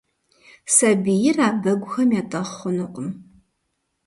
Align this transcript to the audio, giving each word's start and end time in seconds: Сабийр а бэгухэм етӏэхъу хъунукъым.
Сабийр 0.75 1.37
а 1.47 1.49
бэгухэм 1.61 2.09
етӏэхъу 2.19 2.53
хъунукъым. 2.57 3.09